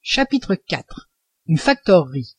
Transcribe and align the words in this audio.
chapitre 0.00 0.56
IV 0.70 0.84
une 1.48 1.58
factorerie. 1.58 2.36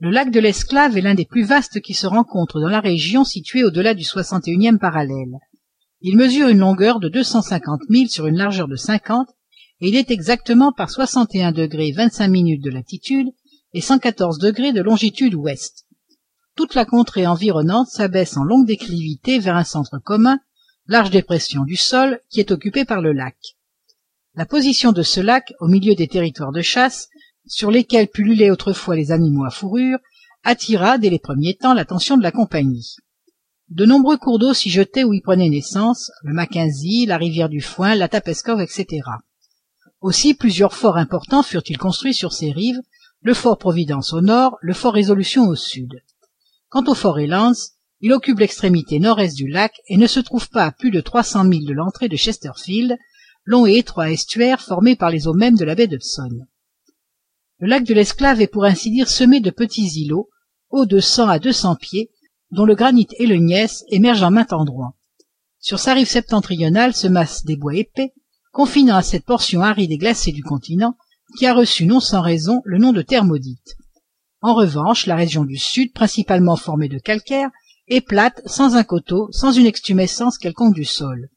Le 0.00 0.10
lac 0.10 0.30
de 0.30 0.38
l'esclave 0.38 0.98
est 0.98 1.00
l'un 1.00 1.14
des 1.14 1.24
plus 1.24 1.44
vastes 1.44 1.80
qui 1.80 1.94
se 1.94 2.06
rencontrent 2.06 2.60
dans 2.60 2.68
la 2.68 2.80
région 2.80 3.24
située 3.24 3.64
au-delà 3.64 3.94
du 3.94 4.04
soixante 4.04 4.46
et 4.48 4.50
unième 4.50 4.78
parallèle. 4.78 5.38
Il 6.02 6.18
mesure 6.18 6.48
une 6.48 6.58
longueur 6.58 7.00
de 7.00 7.08
deux 7.08 7.22
cent 7.24 7.40
cinquante 7.40 7.88
milles 7.88 8.10
sur 8.10 8.26
une 8.26 8.36
largeur 8.36 8.68
de 8.68 8.76
cinquante 8.76 9.30
et 9.80 9.88
il 9.88 9.96
est 9.96 10.10
exactement 10.10 10.70
par 10.70 10.90
de 12.60 12.68
latitude 12.68 13.28
et 13.72 13.80
de 14.74 14.82
longitude 14.82 15.34
ouest. 15.34 15.86
Toute 16.54 16.74
la 16.74 16.84
contrée 16.84 17.26
environnante 17.26 17.88
s'abaisse 17.88 18.36
en 18.36 18.44
longue 18.44 18.66
déclivité 18.66 19.38
vers 19.38 19.56
un 19.56 19.64
centre 19.64 19.98
commun 20.04 20.38
large 20.86 21.10
dépression 21.10 21.64
du 21.64 21.76
sol 21.76 22.20
qui 22.30 22.40
est 22.40 22.50
occupée 22.50 22.84
par 22.84 23.00
le 23.00 23.12
lac. 23.12 23.36
La 24.34 24.46
position 24.46 24.92
de 24.92 25.02
ce 25.02 25.20
lac 25.20 25.52
au 25.60 25.68
milieu 25.68 25.94
des 25.94 26.08
territoires 26.08 26.52
de 26.52 26.62
chasse 26.62 27.08
sur 27.46 27.70
lesquels 27.70 28.08
pullulaient 28.08 28.50
autrefois 28.50 28.96
les 28.96 29.12
animaux 29.12 29.44
à 29.44 29.50
fourrure 29.50 29.98
attira 30.42 30.98
dès 30.98 31.10
les 31.10 31.18
premiers 31.18 31.54
temps 31.54 31.74
l'attention 31.74 32.16
de 32.16 32.22
la 32.22 32.32
compagnie. 32.32 32.96
De 33.68 33.86
nombreux 33.86 34.18
cours 34.18 34.38
d'eau 34.38 34.52
s'y 34.52 34.70
jetaient 34.70 35.04
ou 35.04 35.12
y 35.12 35.20
prenaient 35.20 35.48
naissance 35.48 36.10
le 36.22 36.34
mackenzie 36.34 37.06
la 37.06 37.16
rivière 37.16 37.48
du 37.48 37.60
foin 37.60 37.94
la 37.94 38.08
tapescove 38.08 38.60
etc 38.60 39.02
aussi 40.04 40.34
plusieurs 40.34 40.74
forts 40.74 40.98
importants 40.98 41.42
furent-ils 41.42 41.78
construits 41.78 42.12
sur 42.12 42.34
ces 42.34 42.52
rives 42.52 42.82
le 43.22 43.32
fort 43.32 43.56
providence 43.56 44.12
au 44.12 44.20
nord 44.20 44.58
le 44.60 44.74
fort 44.74 44.92
résolution 44.92 45.48
au 45.48 45.54
sud. 45.54 46.02
Quant 46.68 46.84
au 46.88 46.94
fort 46.94 47.14
reliance 47.14 47.70
il 48.00 48.12
occupe 48.12 48.38
l'extrémité 48.38 48.98
nord-est 48.98 49.36
du 49.36 49.48
lac 49.48 49.72
et 49.88 49.96
ne 49.96 50.06
se 50.06 50.20
trouve 50.20 50.48
pas 50.50 50.64
à 50.64 50.72
plus 50.72 50.90
de 50.90 51.00
trois 51.00 51.22
cents 51.22 51.44
milles 51.44 51.66
de 51.66 51.72
l'entrée 51.72 52.08
de 52.08 52.16
chesterfield 52.16 52.98
long 53.44 53.66
et 53.66 53.76
étroit 53.76 54.10
estuaire 54.10 54.60
formé 54.60 54.96
par 54.96 55.10
les 55.10 55.26
eaux 55.26 55.34
mêmes 55.34 55.56
de 55.56 55.64
la 55.64 55.74
baie 55.74 55.86
d'hudson. 55.86 56.30
Le 57.58 57.68
lac 57.68 57.84
de 57.84 57.94
l'esclave 57.94 58.40
est 58.40 58.46
pour 58.46 58.64
ainsi 58.64 58.90
dire 58.90 59.08
semé 59.08 59.40
de 59.40 59.50
petits 59.50 60.00
îlots 60.00 60.28
hauts 60.70 60.86
de 60.86 61.00
cent 61.00 61.28
à 61.28 61.38
deux 61.38 61.52
cents 61.52 61.76
pieds 61.76 62.10
dont 62.50 62.64
le 62.64 62.74
granit 62.74 63.08
et 63.18 63.26
le 63.26 63.36
gneiss 63.36 63.84
émergent 63.88 64.24
en 64.24 64.30
maint 64.30 64.46
endroit. 64.50 64.94
Sur 65.60 65.78
sa 65.78 65.94
rive 65.94 66.08
septentrionale 66.08 66.94
se 66.94 67.06
massent 67.06 67.44
des 67.44 67.56
bois 67.56 67.74
épais 67.74 68.12
confinant 68.52 68.96
à 68.96 69.02
cette 69.02 69.24
portion 69.24 69.62
aride 69.62 69.92
et 69.92 69.98
glacée 69.98 70.32
du 70.32 70.42
continent 70.42 70.96
qui 71.38 71.46
a 71.46 71.54
reçu 71.54 71.86
non 71.86 72.00
sans 72.00 72.20
raison 72.20 72.60
le 72.64 72.78
nom 72.78 72.92
de 72.92 73.02
terre 73.02 73.24
maudite. 73.24 73.76
En 74.40 74.54
revanche 74.54 75.06
la 75.06 75.16
région 75.16 75.44
du 75.44 75.56
sud 75.56 75.92
principalement 75.92 76.56
formée 76.56 76.88
de 76.88 76.98
calcaire 76.98 77.50
est 77.88 78.00
plate 78.00 78.40
sans 78.46 78.76
un 78.76 78.84
coteau 78.84 79.28
sans 79.32 79.52
une 79.52 79.66
extumescence 79.66 80.38
quelconque 80.38 80.74
du 80.74 80.84
sol. 80.84 81.28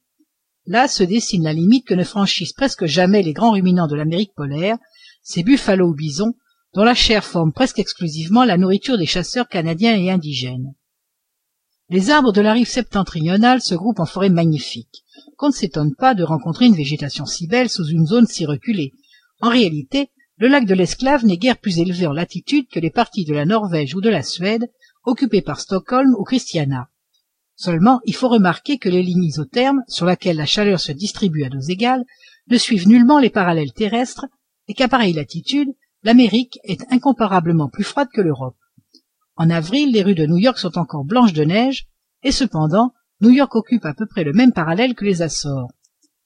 Là 0.66 0.88
se 0.88 1.02
dessine 1.02 1.44
la 1.44 1.52
limite 1.52 1.86
que 1.86 1.94
ne 1.94 2.04
franchissent 2.04 2.52
presque 2.52 2.86
jamais 2.86 3.22
les 3.22 3.32
grands 3.32 3.52
ruminants 3.52 3.86
de 3.86 3.96
l'amérique 3.96 4.34
polaire 4.34 4.78
ces 5.22 5.42
buffalos 5.42 5.88
ou 5.88 5.94
bisons 5.94 6.34
dont 6.74 6.84
la 6.84 6.94
chair 6.94 7.24
forme 7.24 7.52
presque 7.52 7.78
exclusivement 7.78 8.44
la 8.44 8.56
nourriture 8.56 8.98
des 8.98 9.06
chasseurs 9.06 9.48
canadiens 9.48 9.96
et 9.96 10.10
indigènes. 10.10 10.74
Les 11.90 12.10
arbres 12.10 12.32
de 12.32 12.40
la 12.40 12.52
rive 12.52 12.68
septentrionale 12.68 13.60
se 13.60 13.74
groupent 13.74 14.00
en 14.00 14.06
forêts 14.06 14.28
magnifiques 14.28 15.04
qu'on 15.36 15.48
ne 15.48 15.52
s'étonne 15.52 15.94
pas 15.94 16.14
de 16.14 16.22
rencontrer 16.22 16.66
une 16.66 16.76
végétation 16.76 17.26
si 17.26 17.46
belle 17.46 17.70
sous 17.70 17.86
une 17.88 18.06
zone 18.06 18.26
si 18.26 18.46
reculée. 18.46 18.92
En 19.40 19.48
réalité 19.48 20.10
le 20.38 20.48
lac 20.48 20.66
de 20.66 20.74
l'esclave 20.74 21.24
n'est 21.24 21.36
guère 21.36 21.58
plus 21.58 21.78
élevé 21.78 22.06
en 22.06 22.12
latitude 22.12 22.68
que 22.70 22.78
les 22.78 22.90
parties 22.90 23.24
de 23.24 23.34
la 23.34 23.44
norvège 23.44 23.94
ou 23.94 24.00
de 24.00 24.08
la 24.08 24.22
suède 24.22 24.70
occupées 25.04 25.42
par 25.42 25.60
stockholm 25.60 26.14
ou 26.18 26.24
christiana. 26.24 26.88
Seulement 27.56 28.00
il 28.04 28.14
faut 28.14 28.28
remarquer 28.28 28.78
que 28.78 28.88
les 28.88 29.02
lignes 29.02 29.24
isothermes 29.24 29.82
sur 29.88 30.06
laquelle 30.06 30.36
la 30.36 30.46
chaleur 30.46 30.78
se 30.78 30.92
distribue 30.92 31.42
à 31.42 31.48
doses 31.48 31.70
égales 31.70 32.04
ne 32.48 32.56
suivent 32.56 32.86
nullement 32.86 33.18
les 33.18 33.30
parallèles 33.30 33.72
terrestres 33.72 34.26
et 34.68 34.74
qu'à 34.74 34.86
pareille 34.86 35.12
latitude 35.12 35.68
l'amérique 36.04 36.60
est 36.62 36.84
incomparablement 36.92 37.68
plus 37.68 37.82
froide 37.82 38.08
que 38.14 38.20
l'europe. 38.20 38.56
En 39.34 39.50
avril 39.50 39.90
les 39.92 40.02
rues 40.02 40.14
de 40.14 40.24
new-york 40.24 40.56
sont 40.56 40.78
encore 40.78 41.04
blanches 41.04 41.32
de 41.32 41.44
neige 41.44 41.88
et 42.22 42.30
cependant 42.30 42.92
new-york 43.20 43.54
occupe 43.56 43.86
à 43.86 43.94
peu 43.94 44.06
près 44.06 44.22
le 44.22 44.32
même 44.32 44.52
parallèle 44.52 44.94
que 44.94 45.04
les 45.04 45.22
açores. 45.22 45.72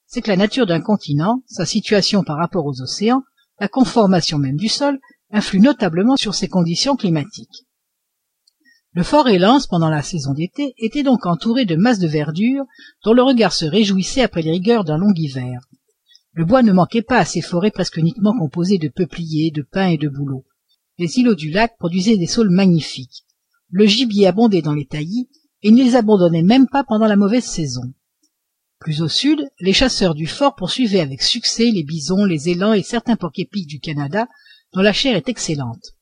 C'est 0.06 0.21
que 0.21 0.31
la 0.31 0.37
nature 0.37 0.66
d'un 0.66 0.83
continent 0.83 1.43
sa 1.47 1.65
situation 1.65 2.25
par 2.25 2.37
rapport 2.37 2.66
aux 2.66 2.83
océans 2.83 3.22
la 3.59 3.69
conformation 3.69 4.37
même 4.37 4.56
du 4.56 4.69
sol 4.69 4.99
influent 5.31 5.62
notablement 5.62 6.16
sur 6.16 6.34
ses 6.34 6.49
conditions 6.49 6.97
climatiques 6.97 7.65
le 8.94 9.03
fort 9.03 9.25
reliance 9.25 9.66
pendant 9.66 9.88
la 9.88 10.03
saison 10.03 10.34
d'été 10.34 10.75
était 10.76 11.03
donc 11.03 11.25
entouré 11.25 11.64
de 11.64 11.76
masses 11.76 11.98
de 11.98 12.06
verdure 12.06 12.64
dont 13.04 13.14
le 13.14 13.22
regard 13.22 13.54
se 13.54 13.64
réjouissait 13.64 14.20
après 14.20 14.42
les 14.42 14.50
rigueurs 14.50 14.84
d'un 14.84 14.98
long 14.98 15.12
hiver. 15.14 15.60
Le 16.34 16.44
bois 16.44 16.62
ne 16.62 16.72
manquait 16.72 17.00
pas 17.00 17.16
à 17.16 17.25
ces 17.25 17.41
forêts 17.41 17.70
presque 17.70 17.97
uniquement 17.97 18.36
composées 18.38 18.76
de 18.76 18.88
peupliers 18.88 19.50
de 19.50 19.62
pins 19.62 19.88
et 19.88 19.97
de 19.97 20.10
bouleaux. 20.10 20.44
Les 20.98 21.19
îlots 21.19 21.34
du 21.34 21.50
lac 21.50 21.78
produisaient 21.78 22.19
des 22.19 22.26
saules 22.26 22.50
magnifiques. 22.50 23.25
Le 23.70 23.86
gibier 23.86 24.26
abondait 24.26 24.60
dans 24.60 24.75
les 24.75 24.86
taillis 24.86 25.30
et 25.62 25.70
ne 25.70 25.82
les 25.82 25.97
abandonnait 25.97 26.42
même 26.42 26.69
pas 26.69 26.84
pendant 26.84 27.06
la 27.06 27.16
mauvaise 27.16 27.44
saison. 27.44 27.94
Plus 28.78 29.00
au 29.00 29.09
sud 29.09 29.48
les 29.59 29.72
chasseurs 29.72 30.14
du 30.14 30.26
fort 30.26 30.54
poursuivaient 30.54 31.00
avec 31.00 31.22
succès 31.22 31.70
les 31.70 31.84
bisons 31.84 32.26
les 32.26 32.50
élans 32.50 32.74
et 32.74 32.82
certains 32.82 33.16
porcs-épics 33.16 33.69
du 33.69 33.80
canada 33.80 34.26
dont 34.74 34.82
la 34.82 34.92
chair 34.92 35.16
est 35.16 35.30
excellente 35.30 35.94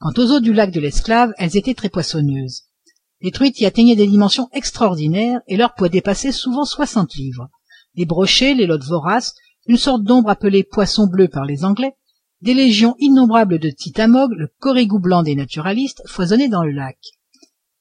quant 0.00 0.12
aux 0.16 0.32
eaux 0.32 0.40
du 0.40 0.52
lac 0.52 0.72
de 0.72 0.80
l'esclave 0.80 1.32
elles 1.38 1.56
étaient 1.56 1.74
très 1.74 1.90
poissonneuses. 1.90 2.62
Les 3.20 3.30
truites 3.30 3.60
y 3.60 3.66
atteignaient 3.66 3.96
des 3.96 4.06
dimensions 4.06 4.48
extraordinaires 4.52 5.40
et 5.46 5.56
leur 5.56 5.74
poids 5.74 5.90
dépassait 5.90 6.32
souvent 6.32 6.64
soixante 6.64 7.14
livres. 7.14 7.48
Les 7.94 8.06
brochets 8.06 8.54
les 8.54 8.66
lottes 8.66 8.84
voraces 8.84 9.34
une 9.66 9.76
sorte 9.76 10.02
d'ombre 10.02 10.30
appelée 10.30 10.64
poisson 10.64 11.06
bleu 11.06 11.28
par 11.28 11.44
les 11.44 11.64
anglais 11.64 11.94
des 12.40 12.54
légions 12.54 12.96
innombrables 12.98 13.58
de 13.58 13.68
titamog 13.68 14.32
le 14.32 14.48
corégou 14.58 14.98
blanc 14.98 15.22
des 15.22 15.34
naturalistes 15.34 16.02
foisonnaient 16.06 16.48
dans 16.48 16.64
le 16.64 16.72
lac. 16.72 16.96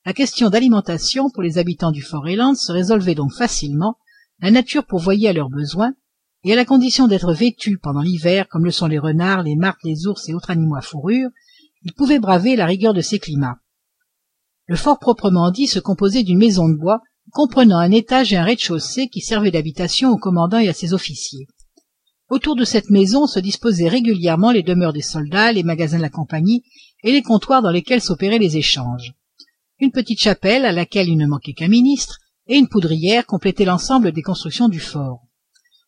La 0.05 0.13
question 0.13 0.49
d'alimentation 0.49 1.29
pour 1.29 1.41
les 1.41 1.57
habitants 1.57 1.91
du 1.91 2.01
fort 2.01 2.27
Eland 2.27 2.55
se 2.55 2.71
résolvait 2.71 3.15
donc 3.15 3.31
facilement. 3.31 3.97
La 4.41 4.51
nature 4.51 4.85
pourvoyait 4.85 5.29
à 5.29 5.33
leurs 5.33 5.49
besoins 5.49 5.93
et 6.43 6.51
à 6.51 6.55
la 6.55 6.65
condition 6.65 7.07
d'être 7.07 7.33
vêtus 7.33 7.77
pendant 7.77 8.01
l'hiver 8.01 8.47
comme 8.49 8.65
le 8.65 8.71
sont 8.71 8.87
les 8.87 8.99
renards 8.99 9.43
les 9.43 9.55
martres 9.55 9.85
les 9.85 10.07
ours 10.07 10.27
et 10.27 10.33
autres 10.33 10.51
animaux 10.51 10.75
à 10.75 10.81
fourrure 10.81 11.29
ils 11.83 11.93
pouvaient 11.93 12.19
braver 12.19 12.55
la 12.55 12.65
rigueur 12.65 12.93
de 12.93 13.01
ces 13.01 13.19
climats. 13.19 13.59
Le 14.67 14.75
fort 14.75 14.99
proprement 14.99 15.51
dit 15.51 15.67
se 15.67 15.79
composait 15.79 16.23
d'une 16.23 16.37
maison 16.37 16.69
de 16.69 16.75
bois 16.75 17.01
comprenant 17.31 17.77
un 17.77 17.91
étage 17.91 18.33
et 18.33 18.37
un 18.37 18.43
rez-de-chaussée 18.43 19.07
qui 19.07 19.21
servaient 19.21 19.51
d'habitation 19.51 20.09
au 20.09 20.17
commandant 20.17 20.59
et 20.59 20.69
à 20.69 20.73
ses 20.73 20.93
officiers. 20.93 21.47
Autour 22.29 22.55
de 22.55 22.63
cette 22.63 22.89
maison 22.89 23.25
se 23.25 23.39
disposaient 23.39 23.87
régulièrement 23.87 24.51
les 24.51 24.61
demeures 24.61 24.93
des 24.93 25.01
soldats 25.01 25.51
les 25.51 25.63
magasins 25.63 25.97
de 25.97 26.03
la 26.03 26.09
compagnie 26.09 26.63
et 27.03 27.11
les 27.11 27.21
comptoirs 27.21 27.61
dans 27.61 27.71
lesquels 27.71 28.01
s'opéraient 28.01 28.39
les 28.39 28.57
échanges. 28.57 29.13
Une 29.79 29.91
petite 29.91 30.21
chapelle 30.21 30.65
à 30.65 30.71
laquelle 30.71 31.07
il 31.07 31.17
ne 31.17 31.25
manquait 31.25 31.53
qu'un 31.53 31.69
ministre 31.69 32.19
et 32.47 32.57
une 32.57 32.67
poudrière 32.67 33.25
complétaient 33.25 33.65
l'ensemble 33.65 34.11
des 34.11 34.21
constructions 34.21 34.69
du 34.69 34.79
fort. 34.79 35.21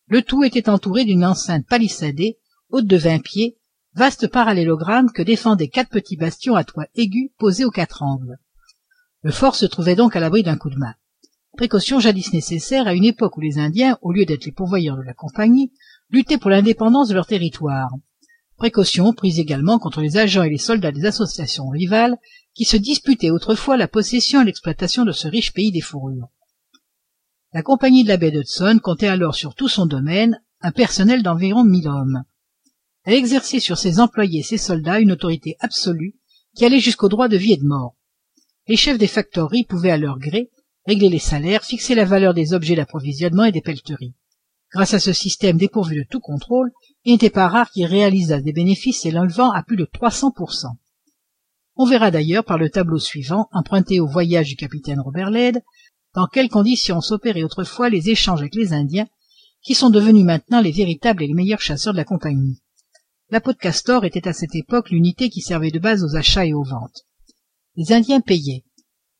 Le 0.06 0.22
tout 0.22 0.42
était 0.42 0.68
entouré 0.68 1.04
d'une 1.04 1.24
enceinte 1.24 1.66
palissadée 1.68 2.38
haute 2.70 2.86
de 2.86 2.96
vingt 2.96 3.22
pieds 3.22 3.58
vaste 3.94 4.26
parallélogramme 4.28 5.12
que 5.12 5.22
défendaient 5.22 5.68
quatre 5.68 5.90
petits 5.90 6.16
bastions 6.16 6.56
à 6.56 6.64
toit 6.64 6.86
aigu 6.94 7.32
posés 7.38 7.64
aux 7.64 7.70
quatre 7.70 8.02
angles. 8.02 8.38
Le 9.22 9.30
fort 9.30 9.54
se 9.54 9.66
trouvait 9.66 9.96
donc 9.96 10.16
à 10.16 10.20
l'abri 10.20 10.42
d'un 10.42 10.56
coup 10.56 10.70
de 10.70 10.78
main. 10.78 10.94
Précaution 11.56 12.00
jadis 12.00 12.32
nécessaire 12.32 12.86
à 12.86 12.94
une 12.94 13.04
époque 13.04 13.36
où 13.36 13.40
les 13.40 13.58
indiens 13.58 13.98
au 14.00 14.12
lieu 14.12 14.24
d'être 14.24 14.46
les 14.46 14.52
pourvoyeurs 14.52 14.96
de 14.96 15.02
la 15.02 15.12
compagnie 15.12 15.72
luttaient 16.10 16.38
pour 16.38 16.50
l'indépendance 16.50 17.08
de 17.08 17.14
leur 17.14 17.26
territoire. 17.26 17.90
Précaution 18.56 19.12
prise 19.12 19.38
également 19.38 19.78
contre 19.78 20.00
les 20.00 20.16
agents 20.16 20.42
et 20.42 20.50
les 20.50 20.58
soldats 20.58 20.92
des 20.92 21.04
associations 21.04 21.68
rivales 21.68 22.16
qui 22.54 22.64
se 22.64 22.76
disputaient 22.76 23.30
autrefois 23.30 23.76
la 23.76 23.88
possession 23.88 24.40
et 24.40 24.44
l'exploitation 24.44 25.04
de 25.04 25.12
ce 25.12 25.28
riche 25.28 25.52
pays 25.52 25.72
des 25.72 25.80
fourrures. 25.80 26.28
La 27.52 27.62
compagnie 27.62 28.04
de 28.04 28.08
la 28.08 28.16
baie 28.16 28.30
d'hudson 28.30 28.78
comptait 28.82 29.08
alors 29.08 29.34
sur 29.34 29.54
tout 29.54 29.68
son 29.68 29.84
domaine 29.84 30.40
un 30.62 30.72
personnel 30.72 31.22
d'environ 31.22 31.64
mille 31.64 31.88
hommes 31.88 32.24
elle 33.04 33.14
exerçait 33.14 33.60
sur 33.60 33.78
ses 33.78 33.98
employés 33.98 34.40
et 34.40 34.44
ses 34.44 34.58
soldats 34.58 35.00
une 35.00 35.12
autorité 35.12 35.56
absolue 35.60 36.14
qui 36.54 36.64
allait 36.64 36.80
jusqu'au 36.80 37.08
droit 37.08 37.28
de 37.28 37.36
vie 37.36 37.54
et 37.54 37.56
de 37.56 37.66
mort. 37.66 37.96
Les 38.68 38.76
chefs 38.76 38.98
des 38.98 39.08
factoreries 39.08 39.64
pouvaient 39.64 39.90
à 39.90 39.96
leur 39.96 40.18
gré 40.18 40.50
régler 40.86 41.08
les 41.08 41.18
salaires 41.18 41.64
fixer 41.64 41.94
la 41.94 42.04
valeur 42.04 42.34
des 42.34 42.54
objets 42.54 42.76
d'approvisionnement 42.76 43.44
et 43.44 43.52
des 43.52 43.60
pelleteries. 43.60 44.14
Grâce 44.72 44.94
à 44.94 45.00
ce 45.00 45.12
système 45.12 45.58
dépourvu 45.58 45.96
de 45.96 46.06
tout 46.08 46.20
contrôle 46.20 46.70
il 47.04 47.12
n'était 47.12 47.30
pas 47.30 47.48
rare 47.48 47.70
qu'ils 47.70 47.86
réalisassent 47.86 48.44
des 48.44 48.52
bénéfices 48.52 49.00
s'élevant 49.00 49.50
à 49.50 49.62
plus 49.62 49.76
de 49.76 49.84
trois 49.84 50.10
cents 50.10 50.30
pour 50.30 50.52
cent. 50.52 50.76
On 51.74 51.86
verra 51.86 52.10
d'ailleurs 52.10 52.44
par 52.44 52.58
le 52.58 52.70
tableau 52.70 52.98
suivant 52.98 53.48
emprunté 53.52 53.98
au 53.98 54.06
voyage 54.06 54.48
du 54.48 54.56
capitaine 54.56 55.00
robert 55.00 55.30
lade 55.30 55.62
dans 56.14 56.26
quelles 56.26 56.50
conditions 56.50 57.00
s'opéraient 57.00 57.42
autrefois 57.42 57.88
les 57.88 58.10
échanges 58.10 58.40
avec 58.40 58.54
les 58.54 58.72
indiens 58.72 59.06
qui 59.62 59.74
sont 59.74 59.90
devenus 59.90 60.24
maintenant 60.24 60.60
les 60.60 60.72
véritables 60.72 61.22
et 61.22 61.26
les 61.26 61.34
meilleurs 61.34 61.60
chasseurs 61.60 61.94
de 61.94 61.98
la 61.98 62.04
compagnie 62.04 62.60
la 63.32 63.40
peau 63.40 63.54
de 63.54 63.56
castor 63.56 64.04
était 64.04 64.28
à 64.28 64.34
cette 64.34 64.54
époque 64.54 64.90
l'unité 64.90 65.30
qui 65.30 65.40
servait 65.40 65.70
de 65.70 65.78
base 65.78 66.04
aux 66.04 66.16
achats 66.16 66.44
et 66.44 66.52
aux 66.52 66.64
ventes. 66.64 67.06
Les 67.76 67.94
indiens 67.94 68.20
payaient. 68.20 68.62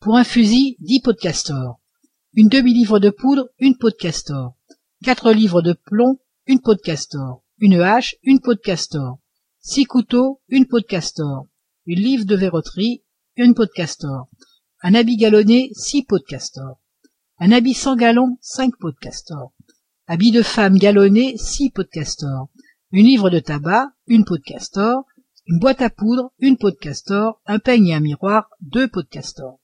Pour 0.00 0.18
un 0.18 0.24
fusil 0.24 0.76
dix 0.80 1.00
peaux 1.00 1.14
de 1.14 1.18
castor 1.18 1.80
une 2.34 2.50
demi-livre 2.50 2.98
de 2.98 3.08
poudre 3.08 3.48
une 3.58 3.78
peau 3.78 3.88
de 3.88 3.96
castor 3.96 4.54
quatre 5.02 5.32
livres 5.32 5.62
de 5.62 5.72
plomb, 5.72 6.18
une 6.46 6.60
peau 6.60 6.74
de 6.74 6.80
castor, 6.82 7.42
une 7.58 7.80
hache, 7.80 8.16
une 8.22 8.40
peau 8.40 8.52
de 8.52 8.60
castor, 8.60 9.18
six 9.60 9.86
couteaux, 9.86 10.42
une 10.48 10.66
peau 10.66 10.80
de 10.80 10.84
castor, 10.84 11.46
une 11.86 12.00
livre 12.00 12.26
de 12.26 12.36
verroterie, 12.36 13.02
une 13.36 13.54
peau 13.54 13.64
de 13.64 13.70
castor, 13.70 14.28
un 14.82 14.94
habit 14.94 15.16
galonné, 15.16 15.70
six 15.72 16.02
peaux 16.02 16.18
de 16.18 16.24
castor, 16.24 16.78
un 17.38 17.50
habit 17.50 17.72
sans 17.72 17.96
galon, 17.96 18.36
cinq 18.42 18.74
peaux 18.78 18.92
de 18.92 18.98
castor, 18.98 19.54
habit 20.06 20.32
de 20.32 20.42
femme 20.42 20.76
galonné, 20.76 21.38
six 21.38 21.70
peaux 21.70 21.82
de 21.82 21.88
castor, 21.88 22.50
une 22.92 23.06
livre 23.06 23.30
de 23.30 23.38
tabac, 23.38 23.88
une 24.06 24.24
peau 24.24 24.36
de 24.36 24.42
castor, 24.42 25.04
une 25.46 25.58
boîte 25.58 25.82
à 25.82 25.90
poudre, 25.90 26.30
une 26.38 26.58
peau 26.58 26.70
de 26.70 26.76
castor, 26.76 27.40
un 27.46 27.58
peigne 27.58 27.88
et 27.88 27.94
un 27.94 28.00
miroir, 28.00 28.48
deux 28.60 28.86
peaux 28.86 29.02
de 29.02 29.08
castor. 29.08 29.58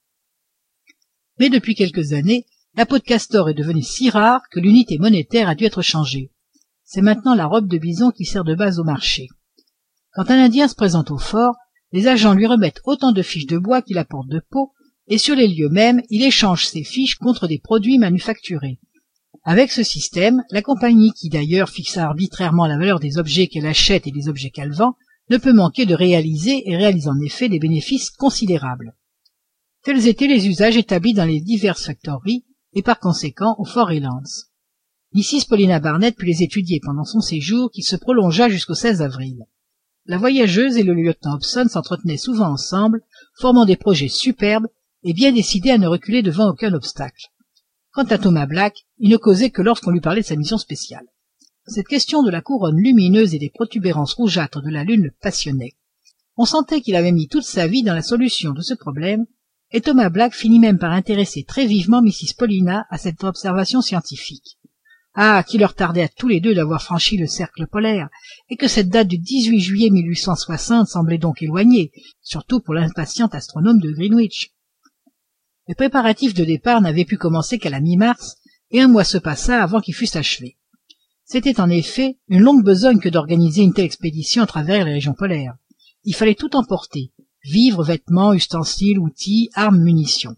Mais 1.38 1.50
depuis 1.50 1.74
quelques 1.74 2.14
années, 2.14 2.46
la 2.74 2.86
peau 2.86 2.98
de 2.98 3.04
castor 3.04 3.48
est 3.48 3.54
devenue 3.54 3.82
si 3.82 4.10
rare 4.10 4.40
que 4.50 4.60
l'unité 4.60 4.98
monétaire 4.98 5.48
a 5.48 5.54
dû 5.54 5.64
être 5.64 5.82
changée. 5.82 6.32
C'est 6.84 7.02
maintenant 7.02 7.34
la 7.34 7.46
robe 7.46 7.68
de 7.68 7.78
bison 7.78 8.10
qui 8.10 8.24
sert 8.24 8.44
de 8.44 8.54
base 8.54 8.80
au 8.80 8.84
marché. 8.84 9.28
Quand 10.12 10.30
un 10.30 10.42
Indien 10.42 10.66
se 10.66 10.74
présente 10.74 11.10
au 11.10 11.18
fort, 11.18 11.54
les 11.92 12.06
agents 12.06 12.34
lui 12.34 12.46
remettent 12.46 12.80
autant 12.84 13.12
de 13.12 13.22
fiches 13.22 13.46
de 13.46 13.58
bois 13.58 13.82
qu'il 13.82 13.98
apporte 13.98 14.28
de 14.28 14.40
peau, 14.50 14.72
et 15.06 15.18
sur 15.18 15.36
les 15.36 15.48
lieux 15.48 15.68
mêmes, 15.68 16.02
il 16.10 16.22
échange 16.22 16.66
ces 16.66 16.82
fiches 16.82 17.16
contre 17.16 17.46
des 17.46 17.58
produits 17.58 17.98
manufacturés. 17.98 18.78
Avec 19.44 19.70
ce 19.72 19.82
système, 19.82 20.42
la 20.50 20.62
compagnie 20.62 21.12
qui 21.12 21.28
d'ailleurs 21.28 21.70
fixe 21.70 21.96
arbitrairement 21.96 22.66
la 22.66 22.78
valeur 22.78 23.00
des 23.00 23.18
objets 23.18 23.46
qu'elle 23.46 23.66
achète 23.66 24.06
et 24.06 24.12
des 24.12 24.28
objets 24.28 24.50
qu'elle 24.50 24.72
vend, 24.72 24.94
ne 25.30 25.36
peut 25.36 25.52
manquer 25.52 25.86
de 25.86 25.94
réaliser 25.94 26.68
et 26.68 26.76
réalise 26.76 27.08
en 27.08 27.18
effet 27.20 27.48
des 27.48 27.58
bénéfices 27.58 28.10
considérables. 28.10 28.94
Tels 29.84 30.06
étaient 30.06 30.26
les 30.26 30.48
usages 30.48 30.76
établis 30.76 31.14
dans 31.14 31.24
les 31.24 31.40
diverses 31.40 31.84
factories 31.84 32.44
et 32.74 32.82
par 32.82 32.98
conséquent 32.98 33.54
au 33.58 33.64
fort 33.64 33.88
Reliance. 33.88 34.46
Mrs 35.14 35.46
Paulina 35.48 35.80
Barnett 35.80 36.16
put 36.16 36.26
les 36.26 36.42
étudier 36.42 36.80
pendant 36.84 37.04
son 37.04 37.20
séjour 37.20 37.70
qui 37.70 37.82
se 37.82 37.96
prolongea 37.96 38.48
jusqu'au 38.48 38.74
16 38.74 39.00
avril. 39.00 39.46
La 40.04 40.18
voyageuse 40.18 40.76
et 40.76 40.82
le 40.82 40.94
lieutenant 40.94 41.34
Hobson 41.34 41.66
s'entretenaient 41.68 42.16
souvent 42.16 42.50
ensemble, 42.50 43.02
formant 43.38 43.64
des 43.64 43.76
projets 43.76 44.08
superbes 44.08 44.66
et 45.04 45.12
bien 45.12 45.32
décidés 45.32 45.70
à 45.70 45.78
ne 45.78 45.86
reculer 45.86 46.22
devant 46.22 46.50
aucun 46.50 46.72
obstacle. 46.74 47.28
Quant 47.92 48.04
à 48.04 48.18
Thomas 48.18 48.46
Black, 48.46 48.86
il 48.98 49.10
ne 49.10 49.16
causait 49.16 49.50
que 49.50 49.62
lorsqu'on 49.62 49.90
lui 49.90 50.00
parlait 50.00 50.20
de 50.20 50.26
sa 50.26 50.36
mission 50.36 50.58
spéciale. 50.58 51.06
Cette 51.66 51.88
question 51.88 52.22
de 52.22 52.30
la 52.30 52.40
couronne 52.40 52.78
lumineuse 52.78 53.34
et 53.34 53.38
des 53.38 53.50
protubérances 53.50 54.14
rougeâtres 54.14 54.62
de 54.62 54.70
la 54.70 54.84
lune 54.84 55.04
le 55.04 55.10
passionnait. 55.20 55.76
On 56.36 56.44
sentait 56.44 56.80
qu'il 56.80 56.96
avait 56.96 57.12
mis 57.12 57.28
toute 57.28 57.44
sa 57.44 57.66
vie 57.66 57.82
dans 57.82 57.94
la 57.94 58.02
solution 58.02 58.52
de 58.52 58.62
ce 58.62 58.74
problème, 58.74 59.26
et 59.70 59.80
Thomas 59.80 60.08
Black 60.08 60.34
finit 60.34 60.60
même 60.60 60.78
par 60.78 60.92
intéresser 60.92 61.44
très 61.44 61.66
vivement 61.66 62.00
Mrs 62.00 62.34
Paulina 62.38 62.86
à 62.90 62.96
cette 62.96 63.24
observation 63.24 63.82
scientifique. 63.82 64.58
Ah, 65.14 65.42
qu'il 65.42 65.60
leur 65.60 65.74
tardait 65.74 66.02
à 66.02 66.08
tous 66.08 66.28
les 66.28 66.40
deux 66.40 66.54
d'avoir 66.54 66.82
franchi 66.82 67.16
le 67.16 67.26
cercle 67.26 67.66
polaire, 67.66 68.08
et 68.48 68.56
que 68.56 68.68
cette 68.68 68.88
date 68.88 69.08
du 69.08 69.18
18 69.18 69.60
juillet 69.60 69.90
1860 69.90 70.86
semblait 70.86 71.18
donc 71.18 71.42
éloignée, 71.42 71.90
surtout 72.22 72.60
pour 72.60 72.74
l'impatient 72.74 73.26
astronome 73.26 73.80
de 73.80 73.90
Greenwich. 73.90 74.52
Les 75.68 75.74
préparatifs 75.74 76.34
de 76.34 76.44
départ 76.44 76.80
n'avaient 76.80 77.04
pu 77.04 77.18
commencer 77.18 77.58
qu'à 77.58 77.68
la 77.68 77.80
mi-mars, 77.80 78.36
et 78.70 78.80
un 78.80 78.88
mois 78.88 79.04
se 79.04 79.18
passa 79.18 79.62
avant 79.62 79.80
qu'ils 79.80 79.94
fussent 79.94 80.16
achevés. 80.16 80.56
C'était 81.24 81.60
en 81.60 81.68
effet 81.68 82.18
une 82.28 82.40
longue 82.40 82.64
besogne 82.64 83.00
que 83.00 83.10
d'organiser 83.10 83.62
une 83.62 83.74
telle 83.74 83.84
expédition 83.84 84.42
à 84.42 84.46
travers 84.46 84.86
les 84.86 84.94
régions 84.94 85.12
polaires. 85.12 85.56
Il 86.04 86.14
fallait 86.14 86.34
tout 86.34 86.56
emporter, 86.56 87.12
vivres, 87.44 87.84
vêtements, 87.84 88.32
ustensiles, 88.32 88.98
outils, 88.98 89.50
armes, 89.52 89.80
munitions. 89.80 90.36